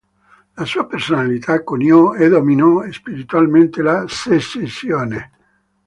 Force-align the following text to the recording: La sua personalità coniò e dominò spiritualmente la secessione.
La 0.57 0.65
sua 0.65 0.87
personalità 0.87 1.63
coniò 1.63 2.15
e 2.15 2.27
dominò 2.27 2.89
spiritualmente 2.91 3.83
la 3.83 4.07
secessione. 4.07 5.31